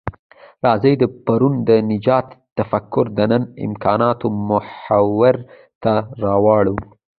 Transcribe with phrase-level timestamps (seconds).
[0.65, 5.35] راځئ د پرون د نجات تفکر د نن امکاناتو محور
[5.83, 5.93] ته
[6.23, 6.79] راوړوو.